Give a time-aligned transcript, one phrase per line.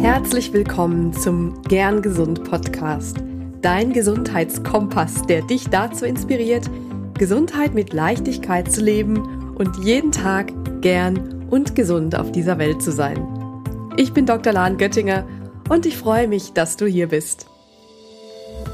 [0.00, 3.18] Herzlich willkommen zum Gern Gesund Podcast,
[3.60, 6.70] dein Gesundheitskompass, der dich dazu inspiriert,
[7.18, 12.92] Gesundheit mit Leichtigkeit zu leben und jeden Tag gern und gesund auf dieser Welt zu
[12.92, 13.28] sein.
[13.98, 14.54] Ich bin Dr.
[14.54, 15.28] Lahn Göttinger
[15.68, 17.46] und ich freue mich, dass du hier bist.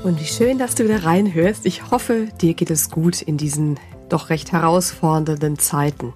[0.04, 1.66] Und wie schön, dass du wieder reinhörst.
[1.66, 6.14] Ich hoffe, dir geht es gut in diesen doch recht herausfordernden Zeiten.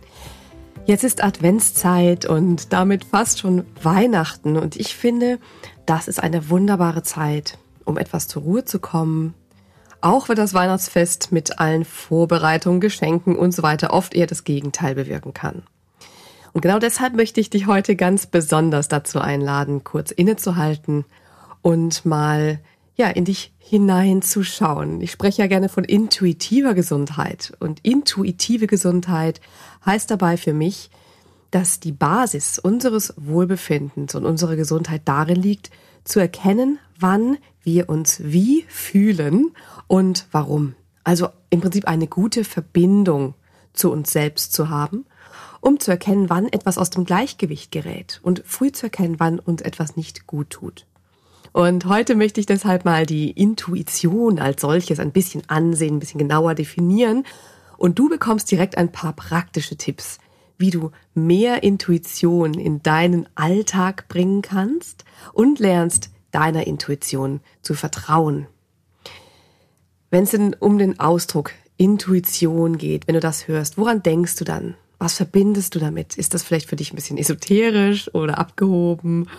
[0.91, 5.39] Jetzt ist Adventszeit und damit fast schon Weihnachten und ich finde,
[5.87, 9.35] das ist eine wunderbare Zeit, um etwas zur Ruhe zu kommen.
[10.01, 14.97] Auch wenn das Weihnachtsfest mit allen Vorbereitungen, Geschenken und so weiter oft eher das Gegenteil
[14.97, 15.63] bewirken kann.
[16.53, 21.05] Und genau deshalb möchte ich dich heute ganz besonders dazu einladen, kurz innezuhalten
[21.63, 22.59] und mal
[23.01, 25.01] ja, in dich hineinzuschauen.
[25.01, 27.53] Ich spreche ja gerne von intuitiver Gesundheit.
[27.59, 29.41] Und intuitive Gesundheit
[29.87, 30.91] heißt dabei für mich,
[31.51, 35.71] dass die Basis unseres Wohlbefindens und unserer Gesundheit darin liegt,
[36.05, 39.53] zu erkennen, wann wir uns wie fühlen
[39.87, 40.75] und warum.
[41.03, 43.35] Also im Prinzip eine gute Verbindung
[43.73, 45.07] zu uns selbst zu haben,
[45.61, 49.63] um zu erkennen, wann etwas aus dem Gleichgewicht gerät und früh zu erkennen, wann uns
[49.63, 50.87] etwas nicht gut tut.
[51.53, 56.19] Und heute möchte ich deshalb mal die Intuition als solches ein bisschen ansehen, ein bisschen
[56.19, 57.25] genauer definieren.
[57.77, 60.19] Und du bekommst direkt ein paar praktische Tipps,
[60.59, 68.47] wie du mehr Intuition in deinen Alltag bringen kannst und lernst, deiner Intuition zu vertrauen.
[70.11, 74.45] Wenn es denn um den Ausdruck Intuition geht, wenn du das hörst, woran denkst du
[74.45, 74.75] dann?
[75.01, 76.19] Was verbindest du damit?
[76.19, 79.31] Ist das vielleicht für dich ein bisschen esoterisch oder abgehoben?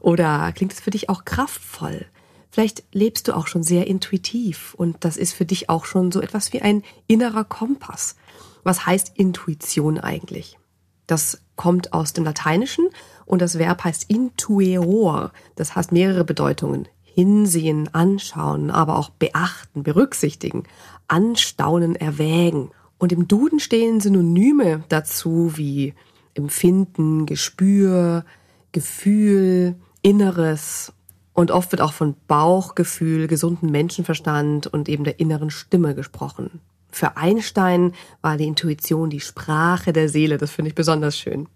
[0.00, 2.06] Oder klingt es für dich auch kraftvoll?
[2.50, 6.22] Vielleicht lebst du auch schon sehr intuitiv und das ist für dich auch schon so
[6.22, 8.16] etwas wie ein innerer Kompass.
[8.64, 10.58] Was heißt Intuition eigentlich?
[11.06, 12.88] Das kommt aus dem Lateinischen
[13.26, 15.32] und das Verb heißt intueror.
[15.54, 16.88] Das heißt mehrere Bedeutungen.
[17.02, 20.64] Hinsehen, anschauen, aber auch beachten, berücksichtigen,
[21.08, 22.70] anstaunen, erwägen.
[23.00, 25.94] Und im Duden stehen Synonyme dazu wie
[26.34, 28.26] Empfinden, Gespür,
[28.72, 30.92] Gefühl, Inneres.
[31.32, 36.60] Und oft wird auch von Bauchgefühl, gesunden Menschenverstand und eben der inneren Stimme gesprochen.
[36.90, 40.36] Für Einstein war die Intuition die Sprache der Seele.
[40.36, 41.48] Das finde ich besonders schön.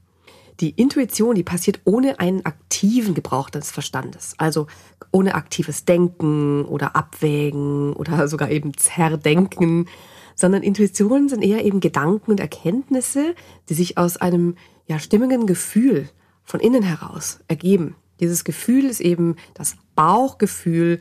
[0.61, 4.33] Die Intuition, die passiert ohne einen aktiven Gebrauch des Verstandes.
[4.39, 4.67] Also
[5.11, 9.89] ohne aktives Denken oder Abwägen oder sogar eben Zerdenken,
[10.35, 13.35] sondern Intuitionen sind eher eben Gedanken und Erkenntnisse,
[13.69, 14.57] die sich aus einem
[14.87, 16.09] ja stimmigen Gefühl
[16.43, 17.97] von innen heraus ergeben.
[18.21, 21.01] Dieses Gefühl ist eben das Bauchgefühl,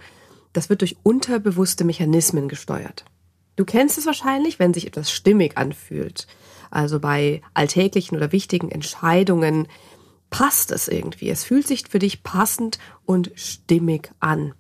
[0.54, 3.06] das wird durch unterbewusste Mechanismen gesteuert.
[3.56, 6.28] Du kennst es wahrscheinlich, wenn sich etwas stimmig anfühlt.
[6.72, 9.68] Also bei alltäglichen oder wichtigen Entscheidungen
[10.32, 11.30] passt es irgendwie.
[11.30, 14.56] Es fühlt sich für dich passend und stimmig an.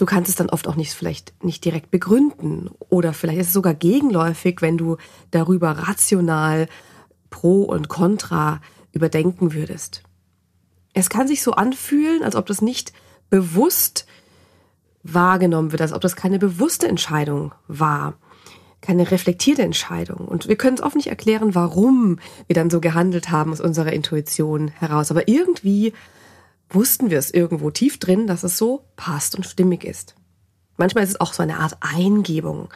[0.00, 3.52] Du kannst es dann oft auch nicht vielleicht nicht direkt begründen oder vielleicht ist es
[3.52, 4.96] sogar gegenläufig, wenn du
[5.30, 6.68] darüber rational
[7.28, 8.62] pro und contra
[8.92, 10.02] überdenken würdest.
[10.94, 12.94] Es kann sich so anfühlen, als ob das nicht
[13.28, 14.06] bewusst
[15.02, 18.14] wahrgenommen wird, als ob das keine bewusste Entscheidung war,
[18.80, 20.26] keine reflektierte Entscheidung.
[20.26, 23.92] Und wir können es oft nicht erklären, warum wir dann so gehandelt haben aus unserer
[23.92, 25.10] Intuition heraus.
[25.10, 25.92] Aber irgendwie
[26.70, 30.14] wussten wir es irgendwo tief drin, dass es so passt und stimmig ist.
[30.76, 32.72] Manchmal ist es auch so eine Art Eingebung.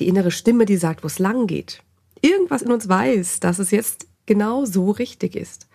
[0.00, 1.82] Die innere Stimme, die sagt, wo es lang geht.
[2.20, 5.68] Irgendwas in uns weiß, dass es jetzt genau so richtig ist.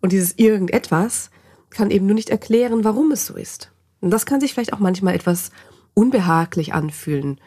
[0.00, 1.30] Und dieses irgendetwas
[1.70, 3.72] kann eben nur nicht erklären, warum es so ist.
[4.00, 5.50] Und das kann sich vielleicht auch manchmal etwas
[5.94, 7.40] unbehaglich anfühlen,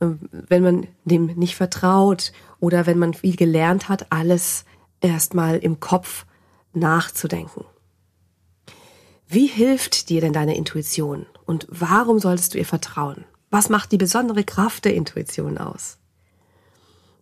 [0.00, 4.64] ähm, wenn man dem nicht vertraut oder wenn man viel gelernt hat, alles
[5.00, 6.26] erstmal im Kopf
[6.72, 7.64] nachzudenken.
[9.32, 13.24] Wie hilft dir denn deine Intuition und warum solltest du ihr vertrauen?
[13.48, 15.98] Was macht die besondere Kraft der Intuition aus?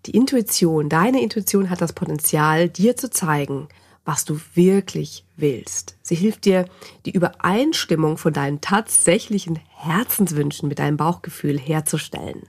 [0.06, 3.68] Die Intuition, deine Intuition hat das Potenzial, dir zu zeigen,
[4.06, 5.96] was du wirklich willst.
[6.00, 6.64] Sie hilft dir,
[7.04, 12.44] die Übereinstimmung von deinen tatsächlichen Herzenswünschen mit deinem Bauchgefühl herzustellen.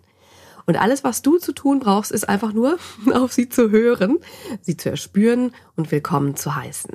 [0.68, 2.80] Und alles, was du zu tun brauchst, ist einfach nur
[3.14, 4.20] auf sie zu hören,
[4.62, 6.92] sie zu erspüren und willkommen zu heißen.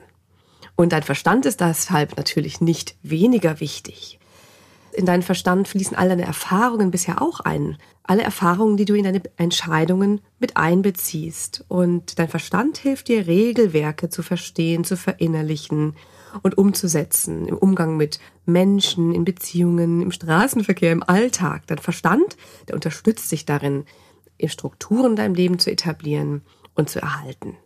[0.77, 4.19] Und dein Verstand ist deshalb natürlich nicht weniger wichtig.
[4.93, 7.79] In deinen Verstand fließen all deine Erfahrungen bisher auch ein.
[8.05, 11.65] Alle Erfahrungen, die du in deine Entscheidungen mit einbeziehst.
[11.69, 15.95] Und dein Verstand hilft dir, Regelwerke zu verstehen, zu verinnerlichen
[16.43, 17.47] und umzusetzen.
[17.47, 21.67] Im Umgang mit Menschen, in Beziehungen, im Straßenverkehr, im Alltag.
[21.67, 22.37] Dein Verstand,
[22.69, 23.85] der unterstützt sich darin,
[24.47, 26.43] Strukturen in deinem Leben zu etablieren
[26.75, 27.57] und zu erhalten.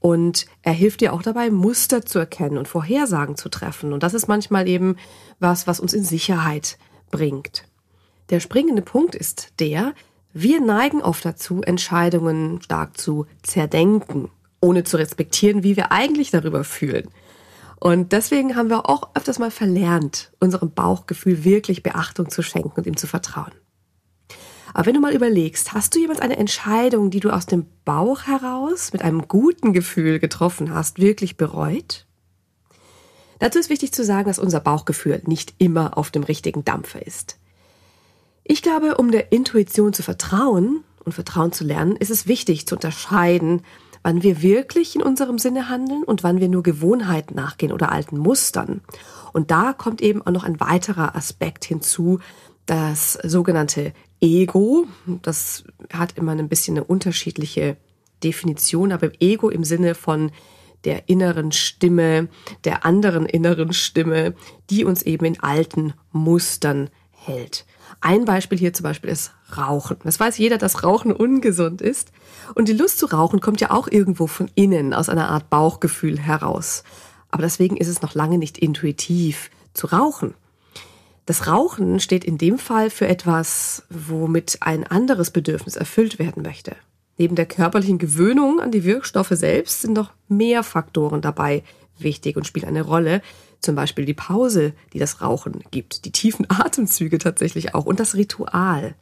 [0.00, 3.92] Und er hilft dir auch dabei, Muster zu erkennen und Vorhersagen zu treffen.
[3.92, 4.96] Und das ist manchmal eben
[5.40, 6.78] was, was uns in Sicherheit
[7.10, 7.64] bringt.
[8.30, 9.94] Der springende Punkt ist der,
[10.32, 14.30] wir neigen oft dazu, Entscheidungen stark zu zerdenken,
[14.60, 17.08] ohne zu respektieren, wie wir eigentlich darüber fühlen.
[17.80, 22.86] Und deswegen haben wir auch öfters mal verlernt, unserem Bauchgefühl wirklich Beachtung zu schenken und
[22.86, 23.52] ihm zu vertrauen.
[24.78, 28.28] Aber wenn du mal überlegst, hast du jemals eine Entscheidung, die du aus dem Bauch
[28.28, 32.06] heraus mit einem guten Gefühl getroffen hast, wirklich bereut?
[33.40, 37.40] Dazu ist wichtig zu sagen, dass unser Bauchgefühl nicht immer auf dem richtigen Dampfer ist.
[38.44, 42.76] Ich glaube, um der Intuition zu vertrauen und Vertrauen zu lernen, ist es wichtig zu
[42.76, 43.62] unterscheiden,
[44.04, 48.16] wann wir wirklich in unserem Sinne handeln und wann wir nur Gewohnheiten nachgehen oder alten
[48.16, 48.80] Mustern.
[49.32, 52.20] Und da kommt eben auch noch ein weiterer Aspekt hinzu,
[52.66, 54.86] das sogenannte Ego.
[55.22, 57.76] Das hat immer ein bisschen eine unterschiedliche
[58.22, 60.30] Definition, aber Ego im Sinne von
[60.84, 62.28] der inneren Stimme,
[62.64, 64.34] der anderen inneren Stimme,
[64.70, 67.66] die uns eben in alten Mustern hält.
[68.00, 69.96] Ein Beispiel hier zum Beispiel ist Rauchen.
[70.04, 72.12] Das weiß jeder, dass Rauchen ungesund ist.
[72.54, 76.18] Und die Lust zu rauchen kommt ja auch irgendwo von innen, aus einer Art Bauchgefühl
[76.18, 76.84] heraus.
[77.30, 80.34] Aber deswegen ist es noch lange nicht intuitiv zu rauchen.
[81.28, 86.74] Das Rauchen steht in dem Fall für etwas, womit ein anderes Bedürfnis erfüllt werden möchte.
[87.18, 91.64] Neben der körperlichen Gewöhnung an die Wirkstoffe selbst sind noch mehr Faktoren dabei
[91.98, 93.20] wichtig und spielen eine Rolle,
[93.60, 98.14] zum Beispiel die Pause, die das Rauchen gibt, die tiefen Atemzüge tatsächlich auch und das
[98.14, 98.94] Ritual.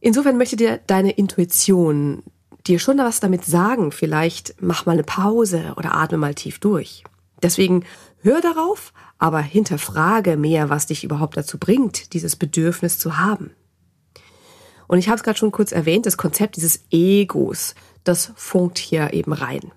[0.00, 2.22] Insofern möchte dir deine Intuition
[2.66, 3.92] dir schon was damit sagen.
[3.92, 7.04] Vielleicht mach mal eine Pause oder atme mal tief durch.
[7.42, 7.84] Deswegen
[8.26, 13.52] hör darauf, aber hinterfrage mehr, was dich überhaupt dazu bringt, dieses Bedürfnis zu haben.
[14.88, 17.74] Und ich habe es gerade schon kurz erwähnt, das Konzept dieses Egos,
[18.04, 19.72] das funkt hier eben rein.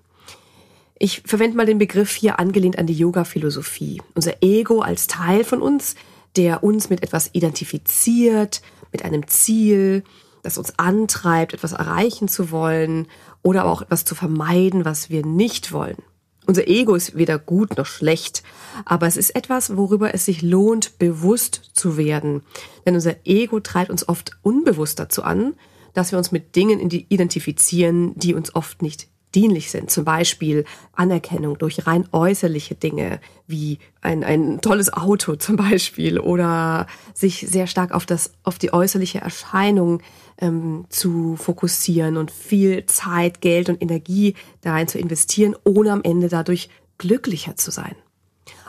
[0.98, 4.02] Ich verwende mal den Begriff hier angelehnt an die Yoga-Philosophie.
[4.14, 5.94] Unser Ego als Teil von uns,
[6.36, 8.60] der uns mit etwas identifiziert,
[8.92, 10.04] mit einem Ziel,
[10.42, 13.06] das uns antreibt, etwas erreichen zu wollen
[13.42, 16.02] oder auch etwas zu vermeiden, was wir nicht wollen.
[16.50, 18.42] Unser Ego ist weder gut noch schlecht,
[18.84, 22.42] aber es ist etwas, worüber es sich lohnt, bewusst zu werden.
[22.84, 25.54] Denn unser Ego treibt uns oft unbewusst dazu an,
[25.94, 29.92] dass wir uns mit Dingen identifizieren, die uns oft nicht dienlich sind.
[29.92, 36.88] Zum Beispiel Anerkennung durch rein äußerliche Dinge, wie ein, ein tolles Auto zum Beispiel, oder
[37.14, 40.02] sich sehr stark auf das, auf die äußerliche Erscheinung
[40.40, 46.02] ähm, zu fokussieren und viel Zeit, Geld und Energie da rein zu investieren, ohne am
[46.02, 47.94] Ende dadurch glücklicher zu sein.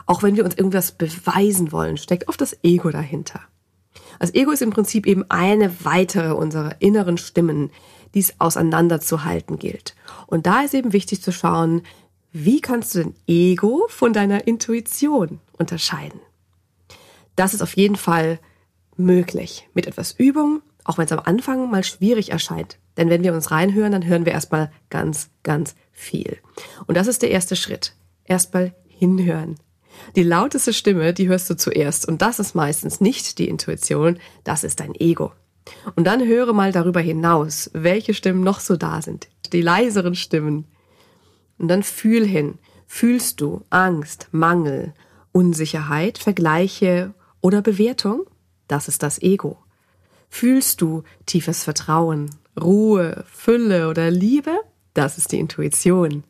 [0.06, 3.40] Auch wenn wir uns irgendwas beweisen wollen, steckt oft das Ego dahinter.
[4.18, 7.70] Das Ego ist im Prinzip eben eine weitere unserer inneren Stimmen,
[8.14, 9.94] die es auseinanderzuhalten gilt.
[10.26, 11.82] Und da ist eben wichtig zu schauen,
[12.32, 16.20] wie kannst du dein Ego von deiner Intuition unterscheiden?
[17.36, 18.38] Das ist auf jeden Fall
[18.96, 22.78] möglich mit etwas Übung, auch wenn es am Anfang mal schwierig erscheint.
[22.96, 26.38] Denn wenn wir uns reinhören, dann hören wir erstmal ganz, ganz viel.
[26.86, 27.94] Und das ist der erste Schritt.
[28.24, 29.56] Erstmal hinhören.
[30.16, 32.06] Die lauteste Stimme, die hörst du zuerst.
[32.06, 35.32] Und das ist meistens nicht die Intuition, das ist dein Ego.
[35.94, 39.28] Und dann höre mal darüber hinaus, welche Stimmen noch so da sind.
[39.52, 40.66] Die leiseren Stimmen.
[41.58, 42.58] Und dann fühl hin.
[42.86, 44.92] Fühlst du Angst, Mangel,
[45.30, 48.24] Unsicherheit, Vergleiche oder Bewertung?
[48.68, 49.61] Das ist das Ego.
[50.34, 54.58] Fühlst du tiefes Vertrauen, Ruhe, Fülle oder Liebe?
[54.94, 56.24] Das ist die Intuition.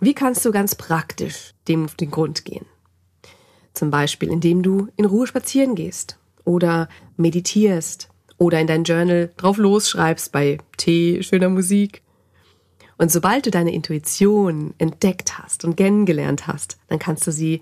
[0.00, 2.66] Wie kannst du ganz praktisch dem auf den Grund gehen?
[3.74, 8.08] Zum Beispiel, indem du in Ruhe spazieren gehst oder meditierst
[8.38, 12.02] oder in dein Journal drauf losschreibst bei Tee, schöner Musik.
[12.98, 17.60] Und sobald du deine Intuition entdeckt hast und kennengelernt hast, dann kannst du sie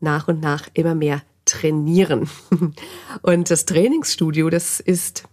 [0.00, 2.28] nach und nach immer mehr trainieren.
[3.22, 5.24] Und das Trainingsstudio, das ist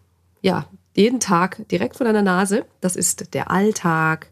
[0.41, 2.65] ja jeden Tag direkt vor deiner Nase.
[2.79, 4.29] Das ist der Alltag,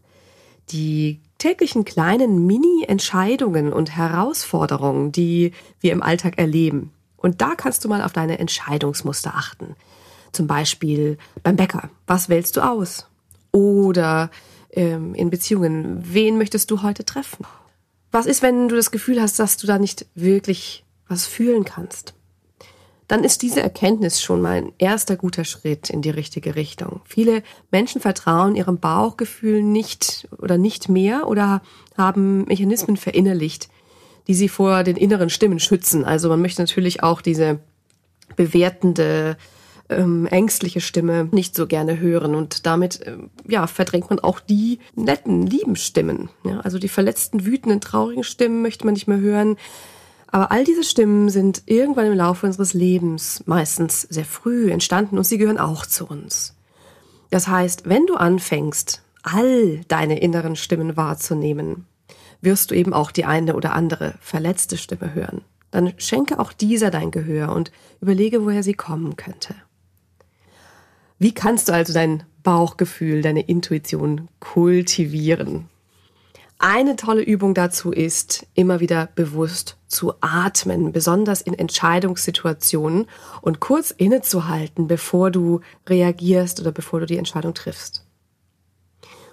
[0.70, 6.92] die täglichen kleinen Mini-Entscheidungen und Herausforderungen, die wir im Alltag erleben.
[7.16, 9.74] Und da kannst du mal auf deine Entscheidungsmuster achten.
[10.30, 11.90] Zum Beispiel beim Bäcker.
[12.06, 13.06] Was wählst du aus?
[13.50, 14.30] Oder
[14.72, 16.02] ähm, in Beziehungen.
[16.02, 17.44] Wen möchtest du heute treffen?
[18.10, 22.14] Was ist, wenn du das Gefühl hast, dass du da nicht wirklich was fühlen kannst?
[23.06, 27.02] Dann ist diese Erkenntnis schon mal ein erster guter Schritt in die richtige Richtung.
[27.04, 31.60] Viele Menschen vertrauen ihrem Bauchgefühl nicht oder nicht mehr oder
[31.96, 33.68] haben Mechanismen verinnerlicht,
[34.28, 36.04] die sie vor den inneren Stimmen schützen.
[36.04, 37.60] Also man möchte natürlich auch diese
[38.36, 39.36] bewertende
[39.90, 42.34] ähm, ängstliche Stimme nicht so gerne hören.
[42.34, 43.16] Und damit äh,
[43.46, 46.30] ja, verdrängt man auch die netten, lieben Stimmen.
[46.44, 49.56] Ja, also die verletzten, wütenden, traurigen Stimmen möchte man nicht mehr hören.
[50.32, 55.24] Aber all diese Stimmen sind irgendwann im Laufe unseres Lebens, meistens sehr früh, entstanden und
[55.24, 56.56] sie gehören auch zu uns.
[57.30, 61.86] Das heißt, wenn du anfängst, all deine inneren Stimmen wahrzunehmen,
[62.40, 65.42] wirst du eben auch die eine oder andere verletzte Stimme hören.
[65.70, 67.70] Dann schenke auch dieser dein Gehör und
[68.00, 69.54] überlege, woher sie kommen könnte.
[71.18, 75.68] Wie kannst du also dein Bauchgefühl, deine Intuition kultivieren?
[76.58, 83.06] Eine tolle Übung dazu ist, immer wieder bewusst zu atmen, besonders in Entscheidungssituationen
[83.40, 88.06] und kurz innezuhalten, bevor du reagierst oder bevor du die Entscheidung triffst.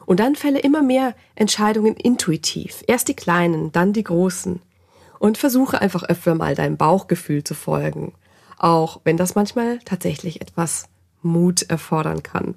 [0.06, 2.84] Und dann fälle immer mehr Entscheidungen intuitiv.
[2.88, 4.60] Erst die kleinen, dann die großen.
[5.20, 8.14] Und versuche einfach öfter mal deinem Bauchgefühl zu folgen.
[8.58, 10.90] Auch wenn das manchmal tatsächlich etwas
[11.22, 12.56] Mut erfordern kann.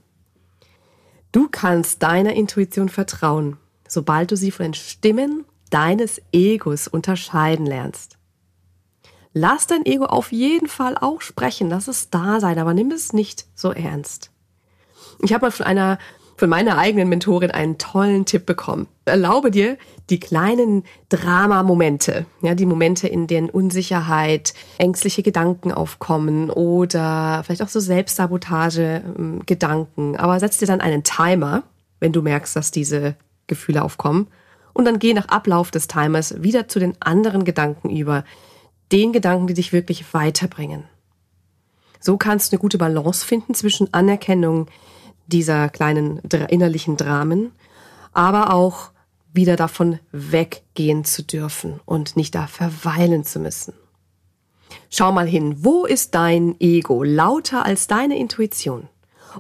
[1.31, 3.59] Du kannst deiner Intuition vertrauen
[3.93, 8.17] sobald du sie von den Stimmen deines Egos unterscheiden lernst.
[9.35, 13.13] Lass dein Ego auf jeden Fall auch sprechen, lass es da sein, aber nimm es
[13.13, 14.31] nicht so ernst.
[15.21, 15.99] Ich habe mal von einer
[16.39, 18.89] von meiner eigenen Mentorin einen tollen Tipp bekommen.
[19.05, 19.77] Erlaube dir
[20.11, 27.69] die kleinen Drama-Momente, ja, die Momente, in denen Unsicherheit, ängstliche Gedanken aufkommen oder vielleicht auch
[27.69, 30.17] so Selbstsabotage-Gedanken.
[30.17, 31.63] Aber setz dir dann einen Timer,
[32.01, 33.15] wenn du merkst, dass diese
[33.53, 34.29] Gefühle aufkommen.
[34.73, 38.25] Und dann geh nach Ablauf des Timers wieder zu den anderen Gedanken über,
[38.91, 40.85] den Gedanken, die dich wirklich weiterbringen.
[42.01, 44.67] So kannst du eine gute Balance finden zwischen Anerkennung
[45.27, 46.19] dieser kleinen
[46.49, 47.53] innerlichen Dramen,
[48.13, 48.91] aber auch
[49.33, 53.73] wieder davon weggehen zu dürfen und nicht da verweilen zu müssen.
[54.91, 58.89] Schau mal hin, wo ist dein Ego lauter als deine Intuition?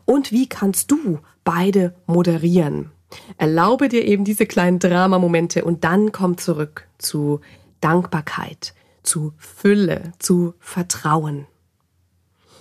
[0.04, 2.90] Und wie kannst du beide moderieren?
[3.37, 7.40] Erlaube dir eben diese kleinen Dramamomente und dann komm zurück zu
[7.81, 11.47] Dankbarkeit, zu Fülle, zu Vertrauen.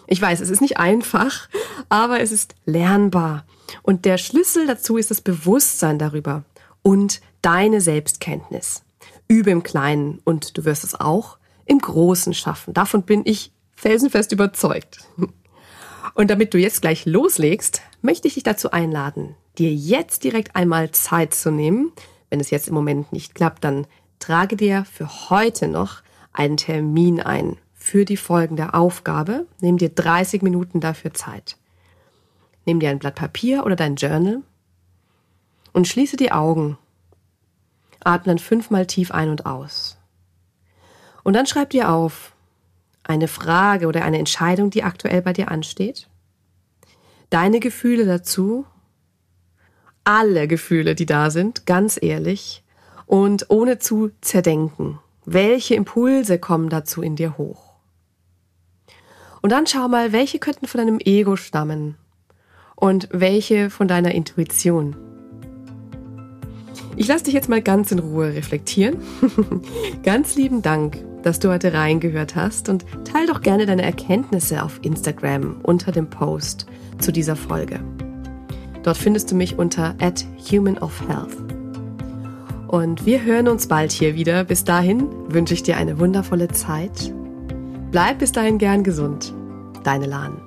[0.08, 1.48] Ich weiß, es ist nicht einfach,
[1.88, 3.46] aber es ist lernbar.
[3.82, 6.44] Und der Schlüssel dazu ist das Bewusstsein darüber
[6.82, 8.84] und deine Selbstkenntnis.
[9.28, 12.74] Übe im Kleinen und du wirst es auch im Großen schaffen.
[12.74, 15.08] Davon bin ich felsenfest überzeugt.
[16.14, 20.92] Und damit du jetzt gleich loslegst, möchte ich dich dazu einladen, dir jetzt direkt einmal
[20.92, 21.92] Zeit zu nehmen.
[22.30, 23.88] Wenn es jetzt im Moment nicht klappt, dann
[24.20, 26.02] trage dir für heute noch
[26.34, 29.48] einen Termin ein für die folgende Aufgabe.
[29.60, 31.58] Nimm dir 30 Minuten dafür Zeit.
[32.66, 34.44] Nimm dir ein Blatt Papier oder dein Journal
[35.74, 36.78] und schließe die Augen.
[38.04, 39.98] Atme dann fünfmal tief ein und aus.
[41.24, 42.34] Und dann schreib dir auf
[43.04, 46.08] eine Frage oder eine Entscheidung, die aktuell bei dir ansteht.
[47.30, 48.66] Deine Gefühle dazu
[50.04, 52.64] alle Gefühle, die da sind, ganz ehrlich
[53.06, 55.00] und ohne zu zerdenken.
[55.26, 57.74] Welche Impulse kommen dazu in dir hoch?
[59.42, 61.96] Und dann schau mal, welche könnten von deinem Ego stammen
[62.76, 64.96] und welche von deiner Intuition.
[66.96, 68.98] Ich lasse dich jetzt mal ganz in Ruhe reflektieren.
[70.04, 74.80] ganz lieben Dank, dass du heute reingehört hast und teil doch gerne deine Erkenntnisse auf
[74.84, 76.66] Instagram unter dem Post
[77.00, 77.80] zu dieser Folge.
[78.84, 81.38] Dort findest du mich unter at Human of Health.
[82.68, 84.46] Und wir hören uns bald hier wieder.
[84.46, 87.14] Bis dahin wünsche ich dir eine wundervolle Zeit.
[87.92, 89.34] Bleib bis dahin gern gesund.
[89.84, 90.42] Deine Lahn.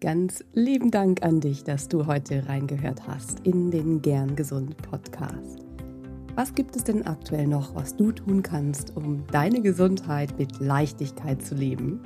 [0.00, 5.65] Ganz lieben Dank an dich, dass du heute reingehört hast in den Gern Gesund Podcast.
[6.36, 11.40] Was gibt es denn aktuell noch, was du tun kannst, um deine Gesundheit mit Leichtigkeit
[11.40, 11.98] zu leben?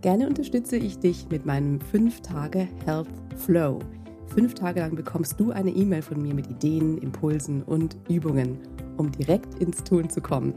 [0.00, 3.78] Gerne unterstütze ich dich mit meinem 5-Tage Health Flow.
[4.26, 8.58] Fünf Tage lang bekommst du eine E-Mail von mir mit Ideen, Impulsen und Übungen,
[8.96, 10.52] um direkt ins Tun zu kommen.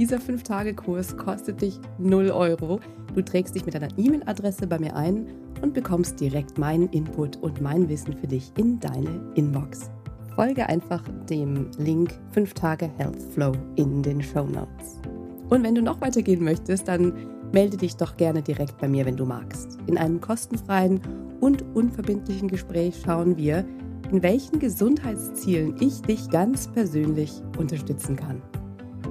[0.00, 2.80] Dieser 5-Tage-Kurs kostet dich 0 Euro.
[3.14, 5.28] Du trägst dich mit deiner E-Mail-Adresse bei mir ein
[5.62, 9.88] und bekommst direkt meinen Input und mein Wissen für dich in deine Inbox
[10.38, 15.00] folge einfach dem Link 5 Tage Health Flow in den Show Notes.
[15.48, 17.12] Und wenn du noch weitergehen möchtest, dann
[17.50, 19.78] melde dich doch gerne direkt bei mir, wenn du magst.
[19.88, 21.00] In einem kostenfreien
[21.40, 23.64] und unverbindlichen Gespräch schauen wir,
[24.12, 28.40] in welchen Gesundheitszielen ich dich ganz persönlich unterstützen kann.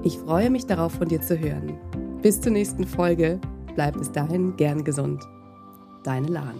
[0.05, 1.73] Ich freue mich darauf, von dir zu hören.
[2.21, 3.41] Bis zur nächsten Folge.
[3.75, 5.21] Bleib bis dahin gern gesund.
[6.05, 6.55] Deine Lahn.